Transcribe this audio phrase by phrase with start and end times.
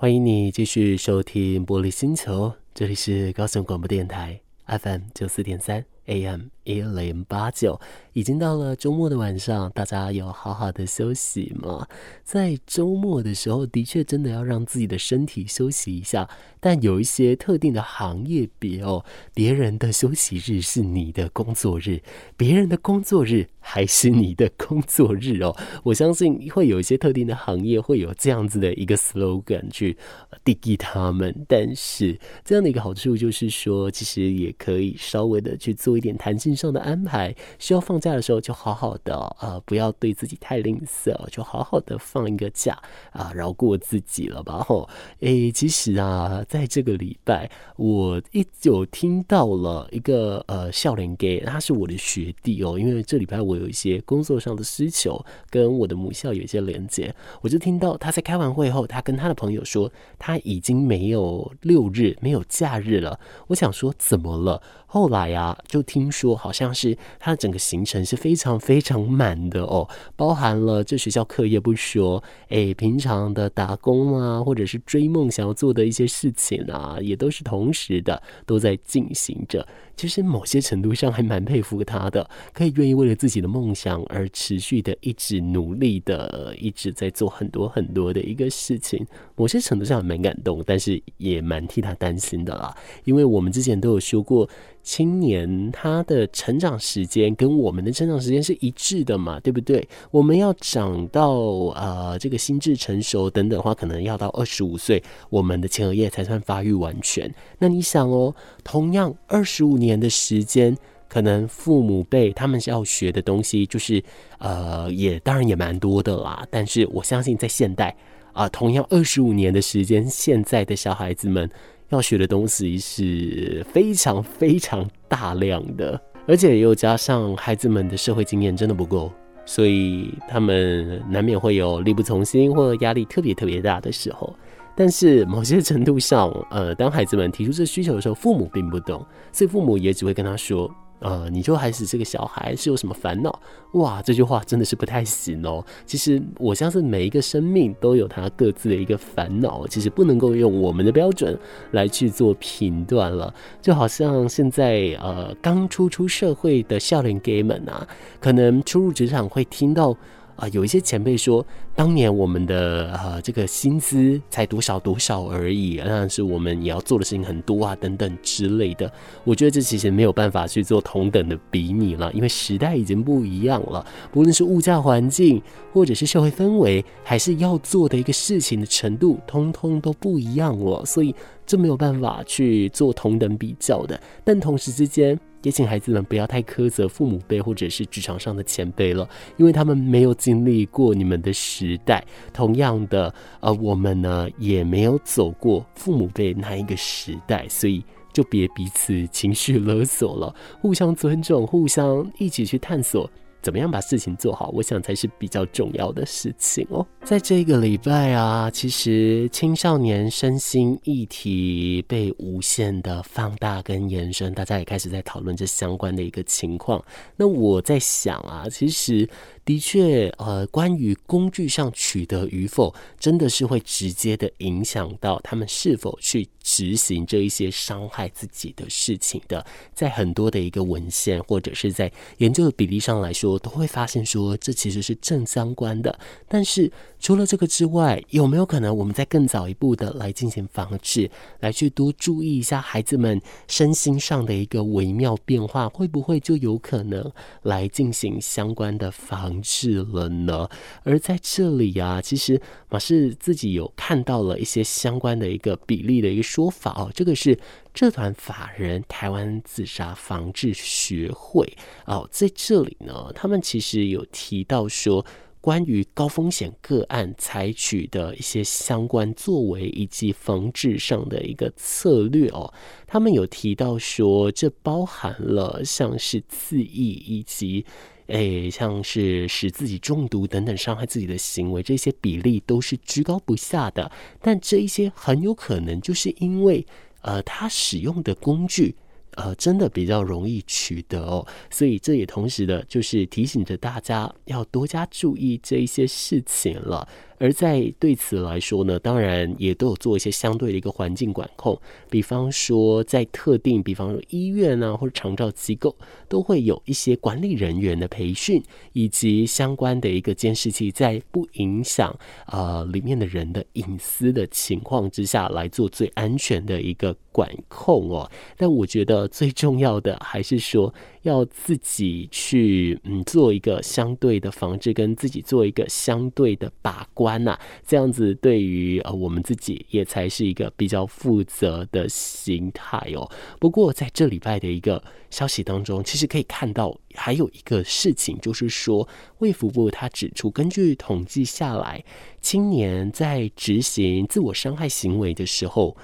[0.00, 7.80] 欢迎你继续收听《玻璃星球》，这里是高雄广播电台 FM 九四点三 AM 一零八九。
[8.18, 11.86] 已经到了周末的晚上，大家有好好的休息吗？
[12.24, 16.28] 在周末的时候，的确真的要让自己的身体休息一下。
[16.58, 22.02] 但有一些特定的行业别哦，别人的休息日是你的工作日，
[22.36, 25.56] 别人的工作日还是你的工作日哦。
[25.84, 29.96] 我相信会有一些特定的行业会有这样子的一个 slogan 去
[30.44, 31.32] 定义他们。
[31.46, 42.78] 但是这样的一个好处就是说，其实也可以稍微的去做一点弹性上的安排，需要放假的时候就好好的呃，不要对自己太吝啬，就好好的放一个假
[43.12, 44.88] 啊，饶过自己了吧吼。
[45.20, 63.18] 诶，其实啊，在这个礼拜，我一有听到了一个呃笑脸 Gay，，他是我的学弟哦，因为这礼拜我有一些工作上的需求，跟我的母校有一些连接，我就听到他在开完会后，他跟他的朋友说，他已经没有六日没有假日了。
[63.48, 64.62] 我想说怎么了？
[64.90, 69.86] 后来啊，就听说好像是他的整个行程是非常非常满的哦，
[70.16, 79.68] 包含了这学校课业不说，诶，平常的打工啊，或者是追梦想要做的一些事情啊，也都是同时的都在进行着。
[79.94, 89.04] 其实某些程度上还蛮佩服他的，可以愿意为了自己的梦想而持续的一直努力的，一直在做很多很多的一个事情。
[89.34, 92.72] 某些程度上蛮感动，但是也蛮替他担心的啦，
[93.04, 94.48] 因为我们之前都有说过。
[94.82, 99.86] 青年他的成长时间跟我们的成长时间是一致的嘛，对不对？
[100.10, 101.30] 我们要长到
[101.76, 107.30] 呃这个心智成熟等等的话，可能要到二十五岁，我们的前额叶才算发育完全。
[107.58, 108.34] 那你想哦，
[108.64, 110.74] 同样二十五年的时间，
[111.06, 114.02] 可能父母辈他们是要学的东西，就是
[114.38, 116.46] 呃也当然也蛮多的啦。
[116.50, 117.94] 但是我相信在现代
[118.32, 121.50] 啊，同样二十五年的时间，现在的小孩子们。
[121.90, 129.10] 要学的东西是非常非常大量的，而且又加上孩子们的社会经验真的不够，
[129.46, 134.34] 所以他们难免会有力不从心或压力特别特别大的时候。
[134.76, 140.70] 但是某些程度上，呃，当孩子们提出这需求的时候，父母并不懂，所以父母也只会跟他说。
[141.00, 143.40] 呃，你就还是这个小孩是有什么烦恼？
[143.72, 145.64] 哇，这句话真的是不太行哦。
[145.86, 151.38] 其实我相信每一个生命都有他各自的一个烦恼，其实不能够用我们的标准
[151.72, 153.32] 来去做评断了。
[153.60, 157.86] 就好像现在呃刚初出社会的少年家们啊，
[158.20, 159.96] 可能初入职场会听到。
[160.38, 161.44] 啊、有一些前辈说，
[161.74, 168.90] 当年我们的呃这个薪资才多少多少而已，但是我们也要做的事情很多啊，等等之类的。
[169.24, 181.12] 我觉得这其实没有办法去做同等的比拟了，因为时代已经不一样了，不论是物价环境，或者是社会氛围，还是要做的一个事情的程度，通通都不一样了，所以
[181.44, 184.00] 这没有办法去做同等比较的。
[184.22, 192.04] 但同时之间，也请孩子们不要太苛责父母辈或者是职场上的前辈了，因为他们没有经历过你们的时代。
[192.32, 203.10] 同样的，呃，我们呢也没有走过父母辈那一个时代，所以就别彼此情绪勒索了，互相尊重，互相一起去探索。
[203.48, 206.86] 怎么样把事情做好，我想才是比较重要的事情哦。
[207.02, 216.84] 在这个礼拜啊，其实青少年身心议题被无限的放大跟延伸，大家也开始在讨论这相关的一个情况。
[217.16, 219.08] 那我在想啊，其实。
[219.48, 229.42] 的确，呃，关于工具上取得与否，真的是会直接的影响到他们是否去执行这一些伤害自己的事情的。
[229.72, 235.98] 在很多的一个文献或者是在研究的比例上来说，都会发现说这其实是正相关的。
[236.26, 241.10] 但是除了这个之外，有没有可能我们再更早一步的来进行防治，
[241.40, 247.12] 来去多注意一下孩子们身心上的一个微妙变化，会不会就有可能
[247.42, 250.48] 来进行相关的防治了呢？
[250.82, 256.90] 而在这里啊，其实马氏自己有看到了一些相关的一个比例的一个说法哦。
[256.94, 257.38] 这个是
[257.78, 265.06] 社团法人台湾自杀防治学会哦，在这里呢，他们其实有提到说，
[265.40, 272.52] 关于高风险个案采取的一些相关作为以及防治上的一个策略哦，
[272.84, 277.64] 他们有提到说，这包含了像是自缢以及。
[278.08, 283.92] 诶，像是使自己中毒等等伤害自己的行为，这些比例都是居高不下的。
[284.22, 286.66] 但这一些很有可能就是因为，
[287.02, 288.74] 呃，他使用的工具，
[289.12, 291.26] 呃，真的比较容易取得哦。
[291.50, 296.88] 所以这也同时的就是提醒着大家要多加注意这一些事情了。
[297.18, 301.58] 而在对此来说呢，当然也都有做一些相对的一个环境管控，
[301.90, 305.74] 比方说在特定，比方说医院啊或者长照机构，
[306.08, 308.42] 都会有一些管理人员的培训，
[308.72, 311.94] 以及相关的一个监视器，在不影响
[312.26, 318.10] 呃里面的人的隐私的情况之下来做最安全的一个管控哦。
[318.36, 320.72] 但我觉得最重要的还是说。
[321.08, 333.10] 要自己去嗯做一个相对的防治，跟自己做一个相对的把关呐、这样子对于呃我们自己也才是一个比较负责的心态哦。
[333.40, 338.86] 不过在这礼拜的一个消息当中，其实可以看到还有一个事情，就是说
[339.18, 341.82] 卫福部他指出，根据统计下来，
[342.20, 345.76] 青年在执行自我伤害行为的时候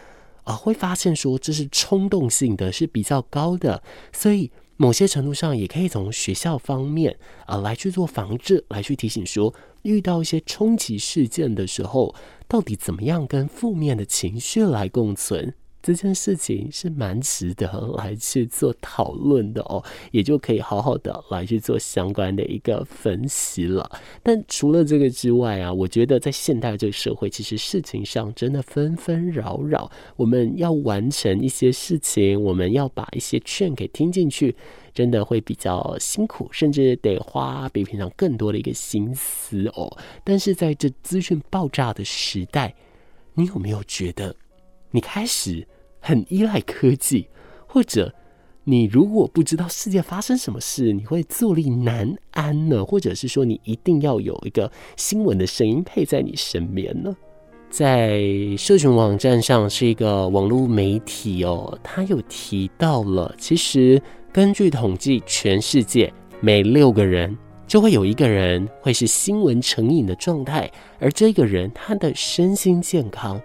[0.45, 3.83] 啊、会发现说这是冲动性的，是比较高的，
[4.13, 4.51] 所以。
[4.77, 7.17] 某些程度上，也可以从学校方面
[7.47, 12.15] 啊、呃、来去做防治，来去提醒说，遇到一些冲击事件的时候，
[12.49, 15.55] 到底怎么样跟负面的情绪来共存。
[15.85, 24.01] 这件事情是蛮值得 来去做讨论的哦，也就可以好好的来去做相关的一个分析了。
[24.23, 34.57] 但除了这个之外啊，我觉得在现代这个社会，其实事情上真的纷纷扰扰，我们要完成一些事情，我们要把一些劝给听进去，
[34.95, 39.95] 真的会比较辛苦，甚至得花比平常更多的一个心思哦。
[40.25, 42.75] 但是在这资讯爆炸的时代，
[43.35, 44.35] 你有没有觉得
[44.91, 45.67] 你开始
[46.07, 47.29] 很依赖科技，
[47.67, 48.15] 或者
[48.65, 52.85] 你如果不知道世界发生什么事，你会坐立难安呢？
[52.85, 57.17] 或者是说，你一定要有一个新闻的声音配在你身边呢？
[57.71, 58.23] 在
[58.59, 67.35] 社群网站上是一个网络媒体哦，他有提到了，其实根据统计，全世界每六个人
[67.67, 70.71] 就会有一个人会是新闻成瘾的状态，
[71.01, 73.41] 而这个人他的身心健康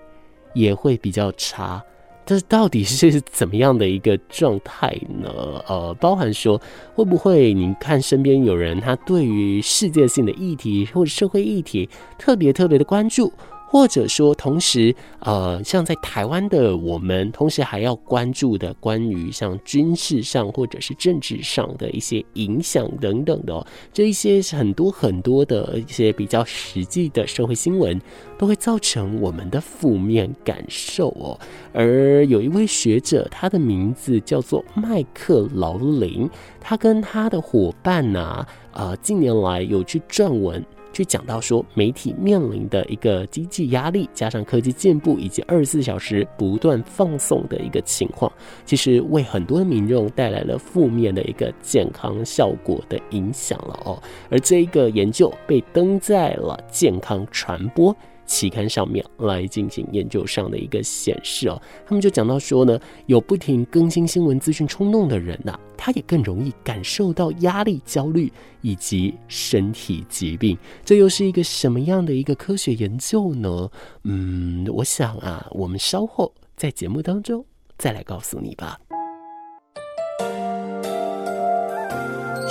[0.53, 1.81] 也会比较差。
[2.29, 5.31] 这到底是怎么样的一个状态呢？
[5.67, 6.61] 呃，包含说
[6.93, 11.89] 会不会你看身边有人，他对于世界性的议题或者社会议题
[12.19, 13.33] 特别特别的关注。
[13.71, 28.01] 或者说，同时，呃，像在台湾的我们，同时还要关注的关于像军事上或者是政治上的一些影响等等的哦，这一些很多很多的一些比较实际的社会新闻，
[28.39, 31.39] 都会造成我们的负面感受哦。
[31.71, 36.27] 而有一位学者，他的名字叫做麦克劳林，
[36.60, 40.66] 他跟他的伙伴呐，啊，呃，近年来有去撰文。
[40.91, 48.31] 去讲到说，媒体面临的一个经济压力，加上科技进步以及二十四小时不断放送的一个情况，
[48.65, 54.01] 其实为很多民众带来了负面的一个健康效果的影响了哦。
[54.30, 57.95] 而这一个研究被登在了健康传播
[58.29, 68.31] 期刊上面来进行研究上的一个显示哦，他们就讲到说呢，有不停更新新闻资讯冲动的人呐、他也更容易感受到压力、焦虑
[68.61, 70.55] 以及身体疾病。
[70.85, 73.67] 这又是一个什么样的一个科学研究呢？
[74.03, 77.43] 嗯，我想啊，我们稍后在节目当中
[77.79, 78.79] 再来告诉你吧。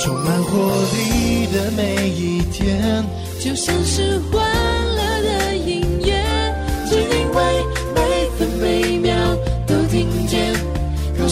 [0.01, 0.59] 充满活
[0.93, 3.05] 力的每一天，
[3.41, 4.19] 就像是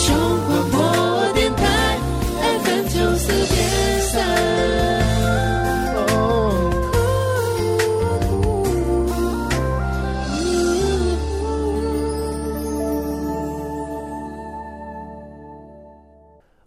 [0.06, 0.46] 就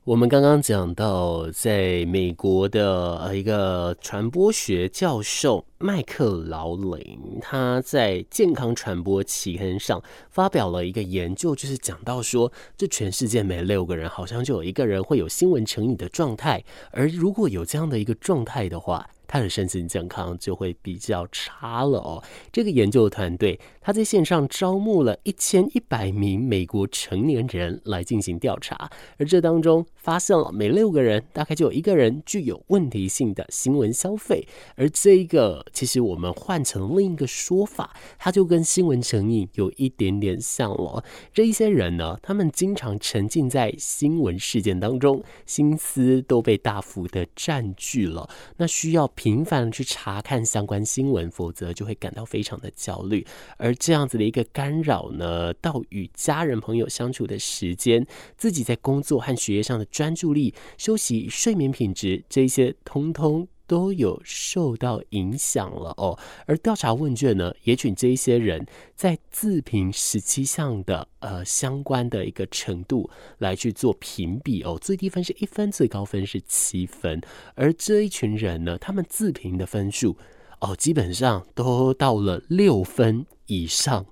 [0.09, 10.01] 我们刚刚讲到，在美国的呃一个传播学教授麦克劳林，他在健康传播期刊上
[10.31, 22.23] 发表了一个研究，就是讲到说，这全世界每六个人好像就有一个人会有新闻成瘾的状态，而如果有这样的一个状态的话，他的身心健康就会比较差了哦。
[22.51, 41.03] 这个研究团队他在线上招募了一千一百名美国成年人来进行调查，而这当中发现了每六个人大概就有一个人具有问题性的新闻消费，而这一个其实我们换成另一个说法，它就跟新闻成瘾有一点点像了。
[41.33, 49.09] 这一些人呢，他们经常沉浸在新闻事件当中，心思都被大幅的占据了，那需要。
[49.15, 53.25] 频繁的去查看相关新闻，否则就会感到非常的焦虑。
[53.57, 58.05] 而这样子的一个干扰呢，到与家人朋友相处的时间，
[58.37, 66.17] 自己在工作和学业上的专注力、休息、睡眠品质，这些通通都有受到影响了哦。
[66.45, 74.77] 而调查问卷呢，也请这一些人在自评十七项的呃相关的一个程度来去做评比哦。
[74.81, 77.21] 最低分是一分，最高分是七分。
[77.55, 80.17] 而这一群人呢，他们自评的分数
[80.59, 84.05] 哦，基本上都到了六分以上，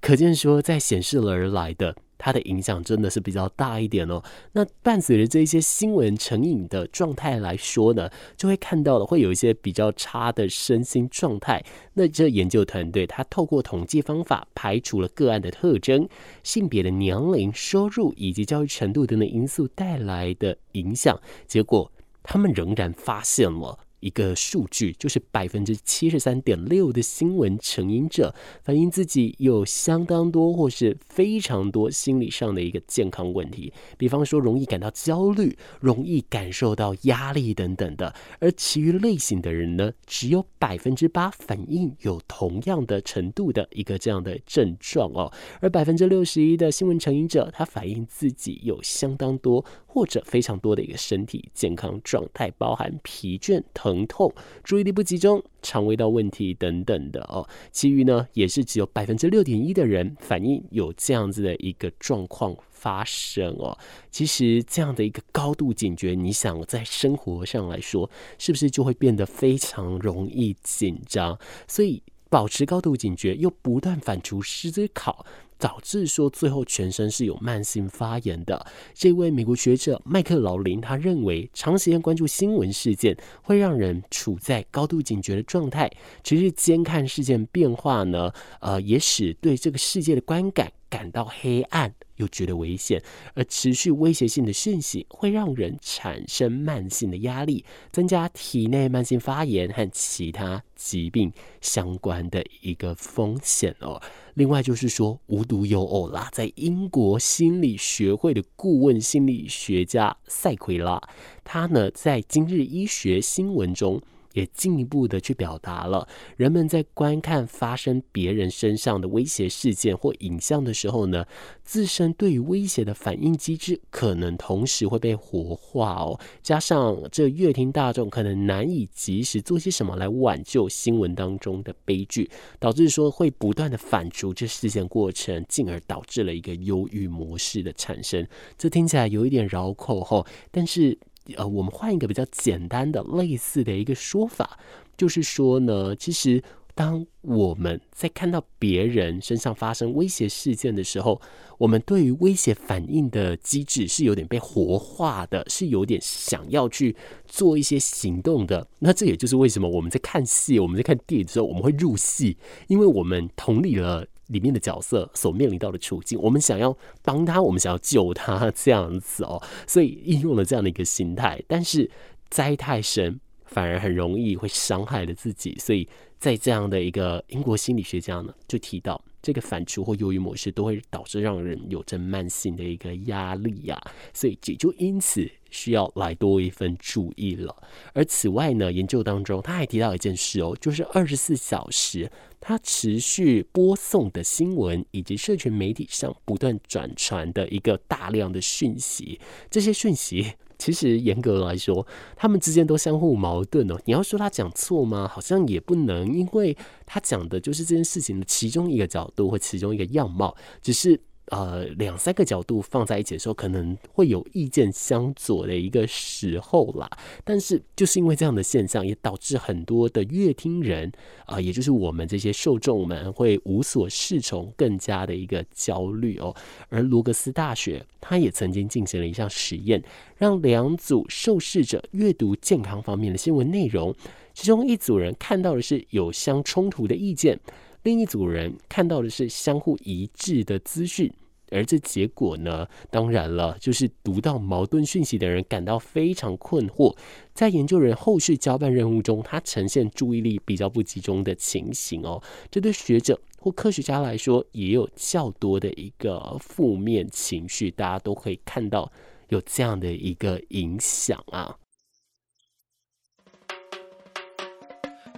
[0.00, 1.96] 可见说在显示了而来的。
[2.22, 4.22] 它的影响真的是比较大一点哦。
[4.52, 11.64] 那伴随着这些新闻成瘾的状态来说呢，就会看到了会有一些比较差的身心状态。
[11.94, 16.06] 那这研究团队他透过统计方法排除了个案的特征、
[16.42, 21.90] 性别的年龄、收入以及教育程度等等因素带来的影响，结果
[22.22, 23.78] 他们仍然发现了。
[24.00, 38.14] 一个数据就是百分之七十三点六的新闻成瘾者反映自己有相当多或是非常多心理上的一个健康问题，比方说容易感到焦虑、容易感受到压力等等的。
[38.38, 45.32] 而其余类型的人呢，只有百分之八反映有同样的程度的一个这样的症状哦。
[45.60, 54.32] 而百分之六十一的新闻成瘾者，他反映自己有相当多或者非常多的一个身体健康状态，包含疲倦、疼疼痛、
[54.62, 57.46] 注意力不集中、肠胃道问题等等的哦。
[57.72, 63.76] 其余呢，也是只有百分之六点一的人反映有这样子的一个状况发生哦。
[64.12, 71.36] 其实这样的一个高度警觉，你想在生活上来说，是不是就会变得非常容易紧张？
[71.66, 75.26] 所以保持高度警觉，又不断反刍思考。
[75.60, 78.66] 导致说最后全身是有慢性发炎的。
[78.94, 85.88] 这位美国学者麦克劳林他认为，长时间关注新闻事件会让人处在高度警觉的状态，
[86.24, 91.94] 持续监看事件变化呢，呃，也使对这个世界的观感感到黑暗。
[92.16, 101.32] 又觉得危险，而持续威胁性的讯息会让人产生慢性的压力，增加体内慢性发炎和其他疾病
[101.62, 103.98] 相关的一个风险哦。
[104.34, 111.00] 另外就是说，无独有偶啦，在英国心理学会的顾问心理学家塞奎拉，
[111.42, 113.98] 他呢在《今日医学新闻》中。
[114.32, 116.06] 也进一步的去表达了，
[116.36, 121.24] 人们在观看发生别人身上的威胁事件或影像的时候呢，
[121.64, 126.18] 自身对于威胁的反应机制可能同时会被活化哦。
[126.42, 138.26] 加上这阅听大众可能难以及时做些什么来挽救新闻当中的悲剧，导致说会不断的反刍这事件过程，进而导致了一个忧郁模式的产生。
[138.56, 140.98] 这听起来有一点绕口吼，但是。
[141.36, 144.58] 呃，我们换一个比较简单的、类似的一个说法，
[144.96, 146.42] 就是说呢，其实
[146.74, 151.20] 当我们在看到别人身上发生威胁事件的时候，
[151.58, 156.96] 我们对于威胁反应的机制是有点被活化的，是有点想要去
[157.26, 158.66] 做一些行动的。
[158.78, 162.36] 那这也就是为什么我们在看戏、我们在看电影的时候，我们会入戏，
[162.66, 164.06] 因为我们同理了。
[164.30, 171.42] 里面的角色所面临到的处境，我们想要帮他，我们想要救他，这样子哦，所以应用了这样的一个心态。
[171.46, 171.90] 但是
[172.30, 175.56] 灾太深，反而很容易会伤害了自己。
[175.58, 183.80] 所以在这样的一个英国心理学家呢，就提到这个反刍或忧郁模式都会导致让人有着慢性的一个压力呀、
[184.14, 187.54] 所以也就因此需要来多一份注意了。
[187.92, 192.10] 而此外呢，研究当中他还提到一件事哦，就是二十四小时。
[192.42, 203.76] 他持续播送的新闻，以及社群媒体上不断转传的一个大量的讯息，这些讯息其实严格来说，他们之间都相互矛盾哦。
[203.86, 205.08] 你要说他讲错吗？
[205.12, 211.00] 好像也不能，因为他讲的就是这件事情的其中一个角度或其中一个样貌，只是。
[211.30, 216.90] 呃，两三个角度放在一起的时候，可能会有意见相左的一个时候啦。
[217.24, 220.90] 但是，就是因为这样的现象，也导致很多的阅听人
[221.26, 226.34] 啊、也就是我们这些受众们，会无所适从，更加的一个焦虑哦。
[226.68, 229.80] 而罗格斯大学，他也曾经进行了一项实验，
[230.16, 233.94] 让两组受试者阅读健康方面的新闻内容，
[234.34, 237.38] 其中一组人看到的是有相冲突的意见。
[237.82, 241.10] 另一组人看到的是相互一致的资讯，
[241.50, 246.94] 而这结果呢，当然了，就是读到矛盾讯息的人感到非常困惑。
[247.32, 252.22] 在研究人后续交办任务中，他呈现注意力比较不集中的情形哦。
[252.50, 258.92] 这对学者或科学家来说，也有较多的一个负面情绪，大家都可以看到
[259.30, 261.56] 有这样的一个影响啊。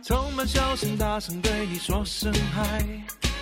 [0.05, 2.85] 充满笑声，大声对你说声嗨，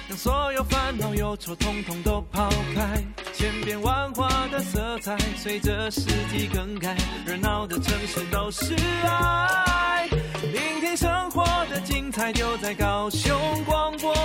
[0.09, 3.02] 让所有烦恼忧愁统统都抛开，
[3.33, 8.75] 千变万化的色彩随着四季更改，热闹的城市都是
[9.07, 10.07] 爱，
[10.52, 14.19] 聆听生活的精彩就在高雄广播。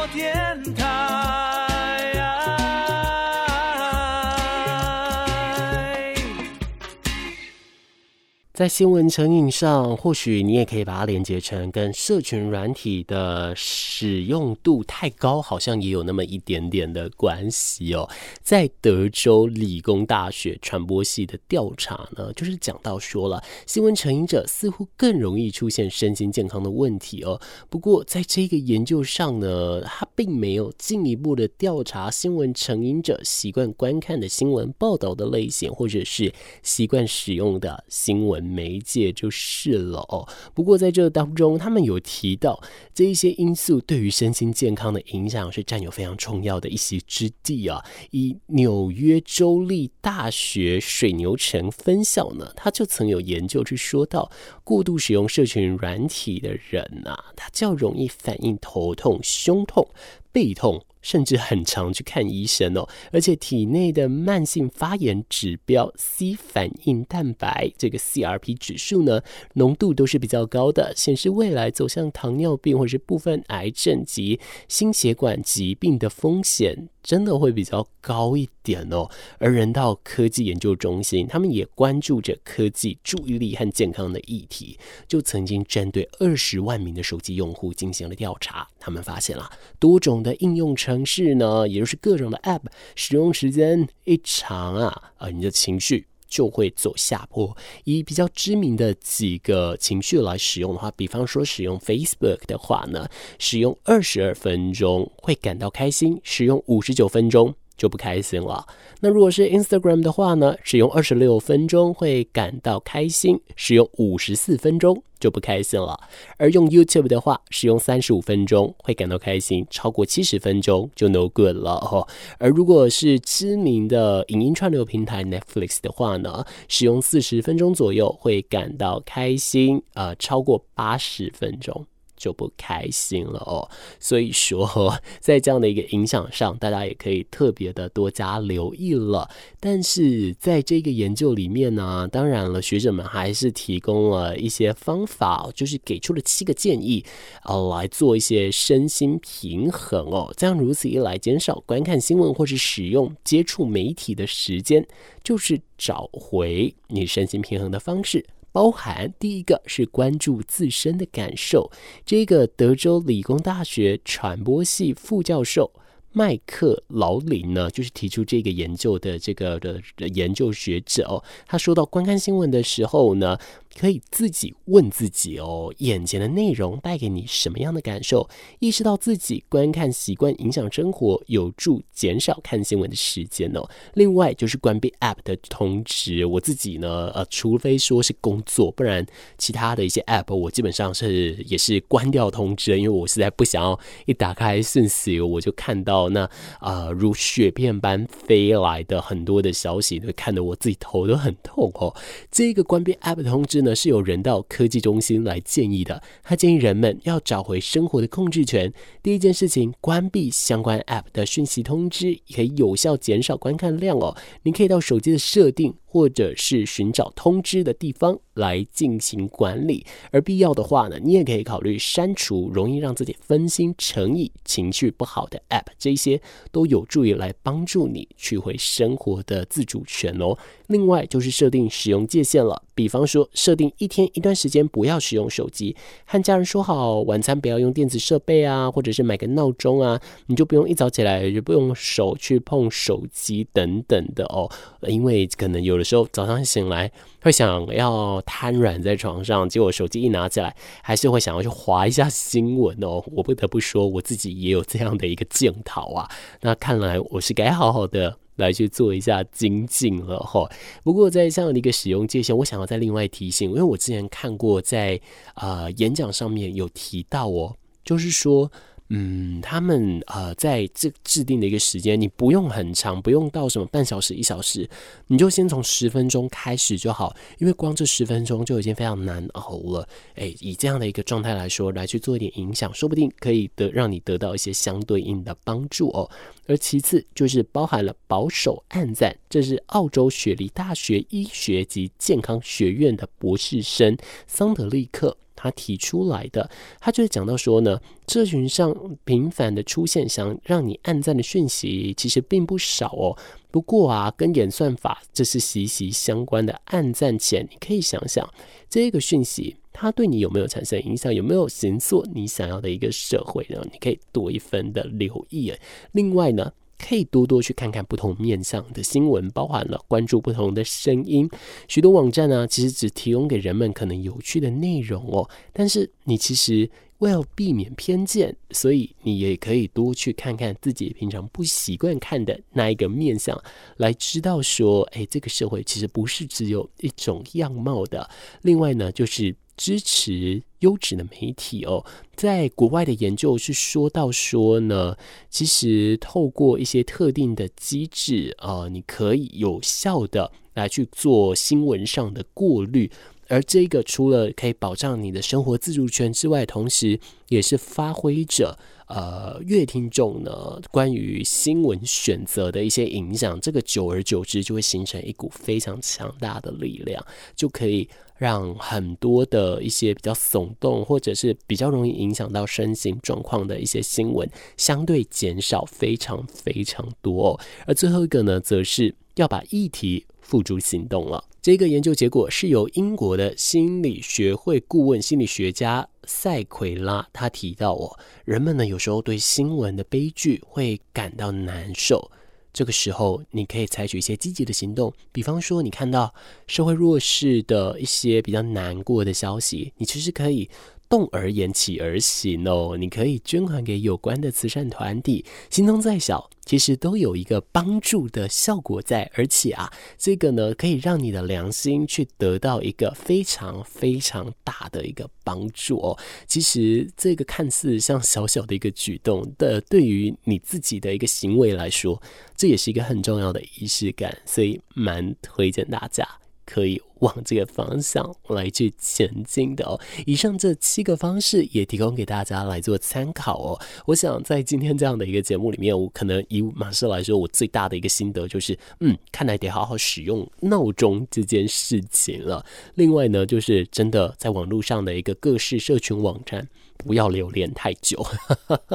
[8.55, 18.09] 在新闻成瘾上，或许你也可以把它连接成跟社群软体的使用度太高，好像也有那么一点点的关系哦。
[18.41, 27.37] 在德州理工大学传播系的调查呢，就是讲到说了，新闻成瘾者似乎更容易出现身心健康的问题哦。
[27.69, 36.33] 不过在这个研究上呢，它并没有进一步的调查新闻成瘾者习惯观看的新闻报道的类型，或者是
[36.63, 38.44] 习惯使用的新闻。
[38.45, 40.27] 媒介就是了哦。
[40.53, 42.61] 不过在这当中，他们有提到
[42.93, 47.83] 这一些因素对于身心健康的影响是占有非常重要的一席之地啊。
[48.11, 54.29] 以纽约州立大学水牛城分校呢，他就曾有研究去说到，
[54.63, 59.87] 过度使用社群软体的人啊，他较容易反映头痛、胸痛、
[60.35, 60.83] 背痛。
[61.05, 69.21] 甚至很常去看医生哦，而且体内的慢性发炎指标 C 反应蛋白这个 CRP 指数呢，
[69.53, 76.89] 浓度都是比较高的，显示未来走向糖尿病或是部分癌症及心血管疾病的风险。
[77.03, 79.09] 真的会比较高一点哦。
[79.37, 88.67] 而人道科技研究中心，他们也关注着科技、注意力和健康的议题，就曾经针对二十万名的手机用户进行了调查。
[88.79, 92.63] 他们发现了多种的应用程式呢，也就是各种的 App，
[92.95, 96.07] 使用时间一长啊，啊，你的情绪。
[96.27, 97.55] 就会走下坡。
[97.85, 103.07] 以比较知名的几个情绪来使用的话，比方说使用 Facebook 的话呢，
[103.39, 108.65] 使用二十二分钟会感到开心，使用五十九分钟就不开心了。
[109.01, 115.99] 那如果是 Instagram 的话呢，使用二十六分钟会感到开心，使用五十四分钟就不开心了。
[116.37, 122.07] 而用 YouTube 的话，使用三十五分钟会感到开心，超过七十分钟就 no good 了哦。
[122.39, 131.85] 而如果是知名的影音串流平台 Netflix 的话呢，使用四十分钟左右会感到开心，呃，超过八十分钟。
[132.15, 139.29] 就不开心了哦，所以说在这样的一个影响上，大家也可以特别的多加留意了。
[139.59, 147.03] 但是在这个研究里面呢，当然了，学者们还是提供了一些方法，就是给出了七个建议，
[147.43, 150.33] 呃，来做一些身心平衡哦。
[150.37, 154.85] 这样如此一来，减少观看新闻或是使用接触媒体的时间，
[155.23, 158.25] 就是找回你身心平衡的方式。
[158.55, 161.69] 包含第一个是关注自身的感受，
[162.05, 165.69] 这个德州理工大学传播系副教授
[166.13, 169.81] 麦克劳林呢，就是提出这个研究的这个的
[170.13, 173.37] 研究学者哦，他说到观看新闻的时候呢。
[173.77, 178.27] 可以自己问自己哦，眼前的内容带给你什么样的感受？
[178.59, 183.67] 意识到自己观看习惯影响生活，有助减少看新闻的时间哦。
[183.95, 189.05] 另外就是关闭 App 的通知，我自己呢，呃，除非说是工作，不然
[189.37, 196.21] 其他的一些 App 我基本上是也是关掉通知，因为我实在不想要一打开讯息我就看到那
[196.59, 201.93] 啊、呃、如雪片般飞来的很多的消息，会看得我自己头都很痛哦。
[202.31, 203.64] 这个关闭 App 的通知。
[203.65, 208.71] 呢是由人道科技中心来建议的，他建议人们要找回生活的控制权。
[209.03, 214.15] 第一件事情，关闭相关 App 的讯息通知，可以有效减少观看量哦。
[214.43, 226.19] 您可以到手机的设定，或者是寻找通知的地方来进行管理，而必要的话呢，你也可以考虑删除容易让自己分心、成瘾、情绪不好的 App，这些
[226.51, 230.37] 都有助于来帮助你取回生活的自主权哦。
[230.67, 244.51] 另外就是设定使用界限了，比方说设定一天一段时间不要使用手机，和家人说好晚餐不要用电子设备啊，或者是买个闹钟啊，你就不用一早起来就不用手去碰手机等等的哦，
[244.89, 245.84] 因为可能有的。
[245.85, 253.01] 时候早上醒来会想要瘫软在床上，结果手机一拿起来，还是会想要去划一下新闻哦。
[253.13, 256.09] 我不得不说，我自己也有这样的一个镜头啊。
[256.41, 260.49] 那看来我是该好好的来去做一下精进了哈。
[260.83, 264.99] 不过在这样的一个使用界限，我想要再另外提醒，因为我之前看过在
[265.35, 268.51] 啊、呃、演讲上面有提到哦，就是说
[268.89, 274.69] 嗯，他们呃，在这制定的一个时间，你不用很长，不用到什么半小时、一小时，
[275.07, 279.89] 你就先从十分钟开始就好，因为光这十分钟就已经非常难熬了。
[280.15, 286.07] 诶，以这样的一个状态来说，来去做一点影响，说不定可以得让你得到一些相对应的帮助哦。
[286.45, 295.17] 而其次就是包含了保守按赞，这是澳洲雪梨大学医学及健康学院的博士生桑德利克。
[295.45, 303.15] 他提出来的，他就是讲到说呢，社群上频繁的出现想让你按赞的讯息，其实并不少哦。
[303.51, 306.59] 不过啊，跟演算法这是息息相关的。
[306.65, 308.27] 按赞前，你可以想想
[308.67, 313.63] 这个讯息，它对你有没有产生影响，有没有形塑你想要的一个社会呢？
[313.71, 315.53] 你可以多一分的留意。
[315.91, 316.51] 另外呢。
[316.77, 321.29] 可以多多去看看不同面向的新闻，包含了关注不同的声音。
[321.67, 325.29] 许多网站呢，其实只提供给人们可能有趣的内容哦。
[325.53, 326.69] 但是你其实
[327.05, 333.39] 为了避免偏见，所以你也可以多去看看自己平常不习惯看的那一个面相，
[333.77, 338.09] 来知道说，哎，这个社会其实不是只有一种样貌的。
[338.41, 339.35] 另外呢，就是。
[339.57, 344.97] 支持优质的媒体哦，在国外的研究是说到说呢，
[345.29, 352.91] 其实透过一些特定的机制啊、你可以有效的来去做新闻上的过滤，
[353.27, 358.57] 而这个除了可以保障你的生活自主权之外，同时也是发挥着
[358.87, 367.89] 呃乐听众呢关于新闻选择的一些影响，这个久而久之就会形成一股非常强大的力量，就可以。
[368.17, 377.39] 让很多的一些比较耸动，或者是比较容易影响到身心状况的一些新闻，相对减少非常非常多哦。
[377.67, 381.21] 而最后一个呢，则是要把议题付诸行动了。
[381.45, 392.09] 这个研究结果是由英国的心理学会顾问心理学家塞奎拉他提到哦，人们呢有时候对新闻的悲剧会感到难受。
[392.51, 396.11] 这个时候，你可以采取一些积极的行动，比方说，你看到
[396.47, 400.49] 社会弱势的一些比较难过的消息，你其实可以。
[400.89, 402.75] 动而言，起而行哦。
[402.79, 409.09] 你可以捐款给有关的慈善团体，心中再小，其实都有一个帮助的效果在。
[409.13, 415.97] 而且啊，这个呢，可以让你的良心去得到一个非常非常大的一个帮助哦。
[416.27, 422.01] 其实这个看似像小小的一个举动的，对于你自己的一个行为来说，
[422.35, 426.07] 这也是一个很重要的仪式感，所以蛮推荐大家。
[426.45, 429.79] 可以往这个方向来去前进的哦。
[430.05, 433.59] 以上这七个方式也提供给大家来做参考哦。
[433.85, 442.45] 我想在今天这样的一个节目里面，我可能以马斯来说，我最大的一个心得就是，嗯，看来得好好使用闹钟这件事情了。
[442.75, 448.05] 另外呢，就是真的在网络上的一个各式社群网站，不要留恋太久，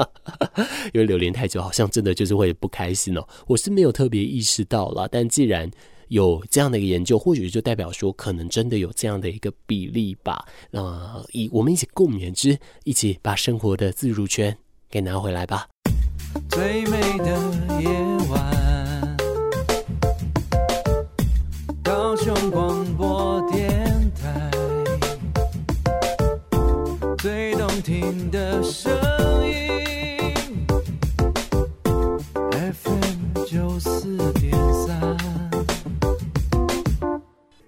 [0.93, 3.27] 因为留恋太久好像真的就是会不开心哦。
[3.47, 5.71] 我是没有特别意识到啦，但既然
[6.11, 10.45] 有这样的一个研究，或许就代表说，可能真的有这样的一个比例吧。
[10.73, 14.57] 呃，以我们一起共勉之，一起把生活的自主权
[14.91, 15.69] 给拿回来吧。
[16.49, 17.27] 最美的
[17.81, 17.89] 夜
[18.29, 19.17] 晚，
[21.83, 24.51] 高雄广播电台，
[27.19, 28.93] 最动听的声
[29.47, 30.20] 音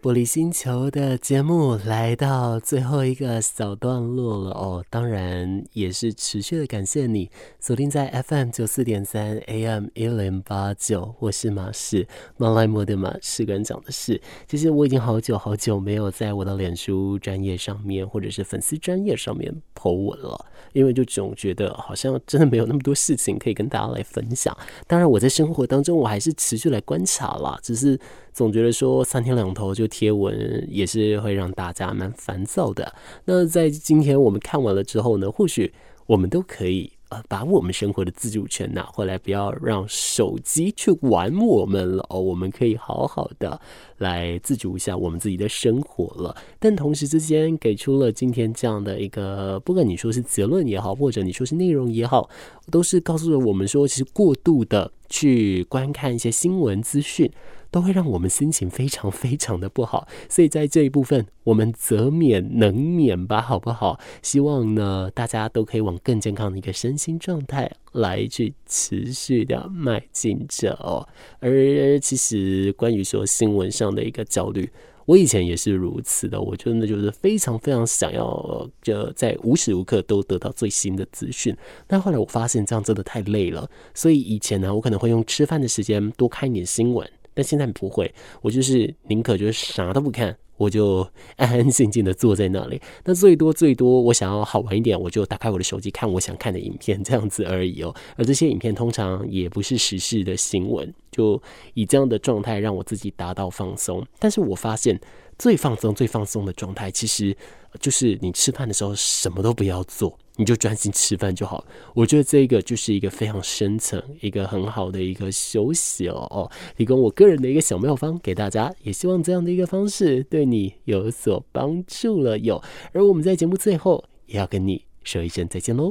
[0.02, 12.04] 玻璃星球的节目来到最后一个小段落了哦，当然也是持续的感谢你锁定在 FM 九四点三 AM 一零八九，我是马氏，
[12.36, 14.20] 马来莫的马，士官长的事。
[14.48, 24.56] 其实我已经好久好久没有在我的脸书专业上面或者是粉丝专业上面 po 文了，因为就总觉得好像真的没有那么多事情可以跟大家来分享。
[24.88, 27.96] 当然我在生活当中我还是持续来观察啦，只是。
[28.32, 32.92] 总觉得说三天两头就贴文也是会让大家蛮烦躁的。
[33.24, 35.72] 那在今天我们看完了之后呢，或许
[36.06, 42.20] 我们都可以呃把我们生活的自主权拿回来，不要让手机去玩我们了哦。
[42.20, 43.60] 我们可以好好的
[43.98, 46.34] 来自主一下我们自己的生活了。
[46.58, 52.28] 但同时之间给出了今天这样的一个，不管你说是结论也好，或者你说是内容也好，
[52.70, 57.30] 都是告诉了我们说，其实过度的去观看一些新闻资讯。
[57.72, 63.98] 都会让我们心情非常非常的不好，所以在这一部分，我们则免能免吧，好不好？
[64.20, 71.08] 希望呢，大家都可以往更健康的一个身心状态来去持续的迈进着哦。
[71.40, 74.70] 而其实关于说新闻上的一个焦虑，
[75.06, 81.56] 我以前也是如此的，我真的就是非常非常想要，就在无时无刻都得到最新的资讯。
[81.86, 90.36] 但后来我发现这样真的太累了，所以以前呢，我可能会用吃饭的时间多看一点新闻，但现在不会，我就是宁可就是啥都不看。
[90.58, 91.00] 我就
[91.36, 97.92] 安安静静的坐在那里，那最多最多，我想要好玩一点，我就打开我的手机看我想看的影片，这样子而已哦。
[98.16, 101.40] 而这些影片通常也不是时事的新闻，就
[101.74, 104.06] 以这样的状态让我自己达到放松。
[104.20, 105.00] 但是我发现
[105.36, 107.36] 最放松、最放松的状态，其实
[107.80, 110.16] 就是你吃饭的时候什么都不要做。
[110.36, 111.64] 你就专心吃饭就好。
[111.94, 122.62] 我觉得这个就是一个非常深层、一个很好的一个休息哦哦，提供我个人的一个小妙方给大家，也希望这样的一个方式对你有所帮助了有。
[122.92, 125.90] 而我们在节目最后也要跟你说一声再见喽。